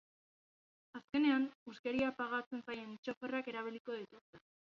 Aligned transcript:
Azkenean, 0.99 1.43
huskeria 1.71 2.09
pagatzen 2.23 2.65
zaien 2.71 2.97
txoferrak 3.05 3.53
erabiliko 3.55 4.01
dituzte. 4.01 4.45